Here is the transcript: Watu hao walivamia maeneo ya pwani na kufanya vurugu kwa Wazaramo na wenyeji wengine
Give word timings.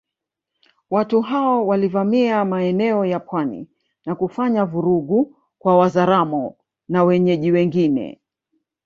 Watu 0.89 1.21
hao 1.21 1.67
walivamia 1.67 2.45
maeneo 2.45 3.05
ya 3.05 3.19
pwani 3.19 3.67
na 4.05 4.15
kufanya 4.15 4.65
vurugu 4.65 5.35
kwa 5.59 5.77
Wazaramo 5.77 6.57
na 6.87 7.03
wenyeji 7.03 7.51
wengine 7.51 8.19